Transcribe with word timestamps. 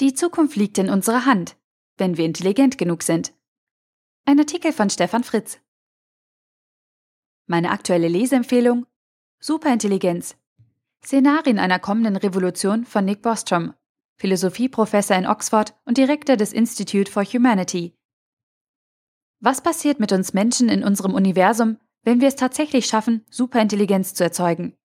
Die 0.00 0.14
Zukunft 0.14 0.54
liegt 0.54 0.78
in 0.78 0.90
unserer 0.90 1.24
Hand, 1.24 1.56
wenn 1.96 2.16
wir 2.16 2.24
intelligent 2.24 2.78
genug 2.78 3.02
sind. 3.02 3.32
Ein 4.26 4.38
Artikel 4.38 4.72
von 4.72 4.90
Stefan 4.90 5.24
Fritz. 5.24 5.58
Meine 7.46 7.70
aktuelle 7.70 8.06
Leseempfehlung 8.06 8.86
Superintelligenz. 9.40 10.36
Szenarien 11.04 11.58
einer 11.58 11.80
kommenden 11.80 12.16
Revolution 12.16 12.84
von 12.84 13.04
Nick 13.04 13.22
Bostrom, 13.22 13.74
Philosophieprofessor 14.16 15.16
in 15.16 15.26
Oxford 15.26 15.74
und 15.84 15.96
Direktor 15.96 16.36
des 16.36 16.52
Institute 16.52 17.10
for 17.10 17.24
Humanity. 17.24 17.96
Was 19.40 19.62
passiert 19.62 19.98
mit 19.98 20.12
uns 20.12 20.32
Menschen 20.32 20.68
in 20.68 20.84
unserem 20.84 21.14
Universum, 21.14 21.78
wenn 22.02 22.20
wir 22.20 22.28
es 22.28 22.36
tatsächlich 22.36 22.86
schaffen, 22.86 23.24
Superintelligenz 23.30 24.14
zu 24.14 24.22
erzeugen? 24.22 24.76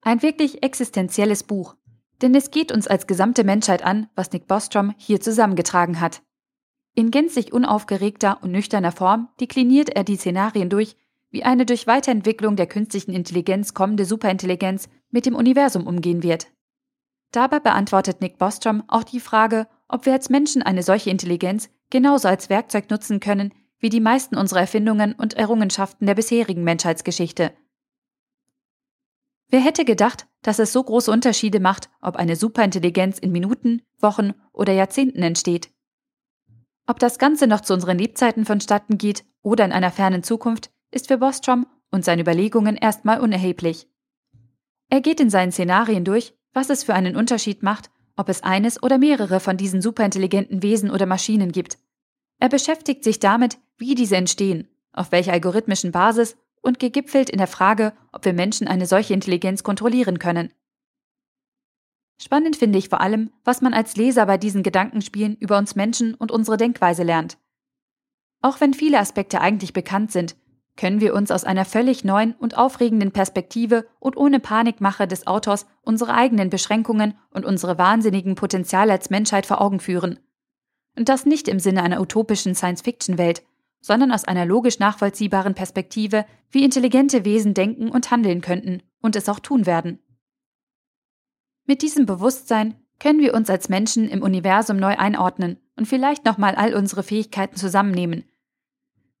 Ein 0.00 0.22
wirklich 0.22 0.62
existenzielles 0.62 1.42
Buch, 1.42 1.76
denn 2.22 2.34
es 2.34 2.50
geht 2.50 2.72
uns 2.72 2.86
als 2.86 3.06
gesamte 3.06 3.44
Menschheit 3.44 3.84
an, 3.84 4.08
was 4.14 4.32
Nick 4.32 4.46
Bostrom 4.46 4.94
hier 4.96 5.20
zusammengetragen 5.20 6.00
hat. 6.00 6.22
In 6.94 7.10
gänzlich 7.10 7.52
unaufgeregter 7.52 8.38
und 8.42 8.50
nüchterner 8.50 8.92
Form 8.92 9.28
dekliniert 9.40 9.90
er 9.90 10.04
die 10.04 10.16
Szenarien 10.16 10.68
durch, 10.68 10.96
wie 11.30 11.44
eine 11.44 11.66
durch 11.66 11.86
Weiterentwicklung 11.86 12.56
der 12.56 12.66
künstlichen 12.66 13.12
Intelligenz 13.12 13.74
kommende 13.74 14.04
Superintelligenz 14.04 14.88
mit 15.10 15.26
dem 15.26 15.36
Universum 15.36 15.86
umgehen 15.86 16.22
wird. 16.22 16.48
Dabei 17.30 17.60
beantwortet 17.60 18.20
Nick 18.20 18.38
Bostrom 18.38 18.82
auch 18.88 19.04
die 19.04 19.20
Frage, 19.20 19.68
ob 19.88 20.06
wir 20.06 20.14
als 20.14 20.30
Menschen 20.30 20.62
eine 20.62 20.82
solche 20.82 21.10
Intelligenz 21.10 21.70
genauso 21.90 22.28
als 22.28 22.48
Werkzeug 22.48 22.90
nutzen 22.90 23.20
können 23.20 23.52
wie 23.80 23.90
die 23.90 24.00
meisten 24.00 24.36
unserer 24.36 24.60
Erfindungen 24.60 25.12
und 25.12 25.34
Errungenschaften 25.34 26.06
der 26.06 26.14
bisherigen 26.14 26.64
Menschheitsgeschichte– 26.64 27.52
Wer 29.50 29.60
hätte 29.60 29.84
gedacht, 29.84 30.26
dass 30.42 30.58
es 30.58 30.72
so 30.72 30.82
große 30.82 31.10
Unterschiede 31.10 31.58
macht, 31.58 31.88
ob 32.02 32.16
eine 32.16 32.36
Superintelligenz 32.36 33.18
in 33.18 33.32
Minuten, 33.32 33.82
Wochen 33.98 34.34
oder 34.52 34.72
Jahrzehnten 34.72 35.22
entsteht? 35.22 35.70
Ob 36.86 36.98
das 36.98 37.18
Ganze 37.18 37.46
noch 37.46 37.62
zu 37.62 37.74
unseren 37.74 37.98
Lebzeiten 37.98 38.44
vonstatten 38.44 38.98
geht 38.98 39.24
oder 39.42 39.64
in 39.64 39.72
einer 39.72 39.90
fernen 39.90 40.22
Zukunft, 40.22 40.70
ist 40.90 41.08
für 41.08 41.18
Bostrom 41.18 41.66
und 41.90 42.04
seine 42.04 42.22
Überlegungen 42.22 42.76
erstmal 42.76 43.20
unerheblich. 43.20 43.88
Er 44.90 45.00
geht 45.00 45.20
in 45.20 45.30
seinen 45.30 45.52
Szenarien 45.52 46.04
durch, 46.04 46.34
was 46.52 46.70
es 46.70 46.84
für 46.84 46.94
einen 46.94 47.16
Unterschied 47.16 47.62
macht, 47.62 47.90
ob 48.16 48.28
es 48.28 48.42
eines 48.42 48.82
oder 48.82 48.98
mehrere 48.98 49.40
von 49.40 49.56
diesen 49.56 49.80
superintelligenten 49.80 50.62
Wesen 50.62 50.90
oder 50.90 51.06
Maschinen 51.06 51.52
gibt. 51.52 51.78
Er 52.38 52.48
beschäftigt 52.48 53.04
sich 53.04 53.18
damit, 53.18 53.58
wie 53.76 53.94
diese 53.94 54.16
entstehen, 54.16 54.68
auf 54.92 55.12
welcher 55.12 55.32
algorithmischen 55.32 55.92
Basis 55.92 56.36
und 56.62 56.78
gegipfelt 56.78 57.30
in 57.30 57.38
der 57.38 57.46
Frage, 57.46 57.92
ob 58.12 58.24
wir 58.24 58.32
Menschen 58.32 58.68
eine 58.68 58.86
solche 58.86 59.14
Intelligenz 59.14 59.62
kontrollieren 59.62 60.18
können. 60.18 60.52
Spannend 62.20 62.56
finde 62.56 62.78
ich 62.78 62.88
vor 62.88 63.00
allem, 63.00 63.30
was 63.44 63.60
man 63.60 63.72
als 63.72 63.96
Leser 63.96 64.26
bei 64.26 64.38
diesen 64.38 64.62
Gedankenspielen 64.62 65.36
über 65.36 65.56
uns 65.56 65.76
Menschen 65.76 66.14
und 66.14 66.32
unsere 66.32 66.56
Denkweise 66.56 67.04
lernt. 67.04 67.38
Auch 68.42 68.60
wenn 68.60 68.74
viele 68.74 68.98
Aspekte 68.98 69.40
eigentlich 69.40 69.72
bekannt 69.72 70.12
sind, 70.12 70.36
können 70.76 71.00
wir 71.00 71.14
uns 71.14 71.30
aus 71.30 71.44
einer 71.44 71.64
völlig 71.64 72.04
neuen 72.04 72.34
und 72.34 72.56
aufregenden 72.56 73.10
Perspektive 73.10 73.86
und 73.98 74.16
ohne 74.16 74.38
Panikmache 74.38 75.08
des 75.08 75.26
Autors 75.26 75.66
unsere 75.82 76.14
eigenen 76.14 76.50
Beschränkungen 76.50 77.14
und 77.30 77.44
unsere 77.44 77.78
wahnsinnigen 77.78 78.36
Potenziale 78.36 78.92
als 78.92 79.10
Menschheit 79.10 79.44
vor 79.44 79.60
Augen 79.60 79.80
führen. 79.80 80.20
Und 80.96 81.08
das 81.08 81.26
nicht 81.26 81.48
im 81.48 81.58
Sinne 81.58 81.82
einer 81.82 82.00
utopischen 82.00 82.54
Science-Fiction-Welt, 82.54 83.42
sondern 83.80 84.12
aus 84.12 84.24
einer 84.24 84.44
logisch 84.44 84.78
nachvollziehbaren 84.78 85.54
Perspektive, 85.54 86.24
wie 86.50 86.64
intelligente 86.64 87.24
Wesen 87.24 87.54
denken 87.54 87.90
und 87.90 88.10
handeln 88.10 88.40
könnten 88.40 88.82
und 89.00 89.16
es 89.16 89.28
auch 89.28 89.40
tun 89.40 89.66
werden. 89.66 90.00
Mit 91.64 91.82
diesem 91.82 92.06
Bewusstsein 92.06 92.76
können 92.98 93.20
wir 93.20 93.34
uns 93.34 93.50
als 93.50 93.68
Menschen 93.68 94.08
im 94.08 94.22
Universum 94.22 94.78
neu 94.78 94.96
einordnen 94.96 95.58
und 95.76 95.86
vielleicht 95.86 96.24
nochmal 96.24 96.54
all 96.54 96.74
unsere 96.74 97.02
Fähigkeiten 97.02 97.56
zusammennehmen. 97.56 98.24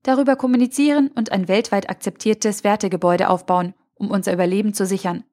Darüber 0.02 0.36
kommunizieren 0.36 1.08
und 1.08 1.30
ein 1.30 1.48
weltweit 1.48 1.90
akzeptiertes 1.90 2.64
Wertegebäude 2.64 3.28
aufbauen, 3.28 3.74
um 3.94 4.10
unser 4.10 4.32
Überleben 4.32 4.74
zu 4.74 4.86
sichern. 4.86 5.24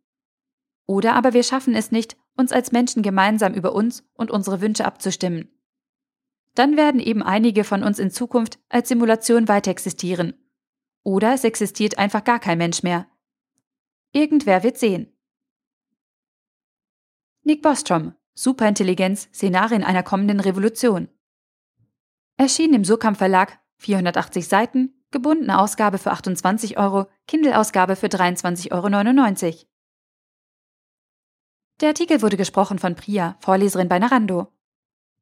Oder 0.85 1.15
aber 1.15 1.33
wir 1.33 1.43
schaffen 1.43 1.75
es 1.75 1.91
nicht, 1.91 2.17
uns 2.35 2.51
als 2.51 2.71
Menschen 2.71 3.01
gemeinsam 3.01 3.53
über 3.53 3.73
uns 3.73 4.03
und 4.13 4.29
unsere 4.29 4.61
Wünsche 4.61 4.85
abzustimmen 4.85 5.54
dann 6.55 6.77
werden 6.77 6.99
eben 6.99 7.21
einige 7.21 7.63
von 7.63 7.83
uns 7.83 7.99
in 7.99 8.11
Zukunft 8.11 8.59
als 8.69 8.89
Simulation 8.89 9.47
weiter 9.47 9.71
existieren. 9.71 10.33
Oder 11.03 11.33
es 11.33 11.43
existiert 11.43 11.97
einfach 11.97 12.23
gar 12.23 12.39
kein 12.39 12.57
Mensch 12.57 12.81
mehr. 12.81 13.07
Irgendwer 14.11 14.63
wird 14.63 14.77
sehen. 14.77 15.11
Nick 17.43 17.61
Bostrom, 17.61 18.15
Superintelligenz, 18.33 19.29
Szenarien 19.33 19.83
einer 19.83 20.01
kommenden 20.01 20.39
Revolution. 20.39 21.09
Erschien 22.37 22.73
im 22.73 22.83
Surkamp 22.83 23.17
Verlag, 23.17 23.59
480 23.77 24.47
Seiten, 24.47 25.03
gebundene 25.11 25.59
Ausgabe 25.59 25.97
für 25.97 26.11
28 26.11 26.77
Euro, 26.77 27.07
Kindle-Ausgabe 27.27 27.95
für 27.95 28.07
23,99 28.07 28.71
Euro. 28.71 29.67
Der 31.81 31.89
Artikel 31.89 32.21
wurde 32.21 32.37
gesprochen 32.37 32.79
von 32.79 32.95
Priya, 32.95 33.37
Vorleserin 33.41 33.89
bei 33.89 33.99
Narando. 33.99 34.54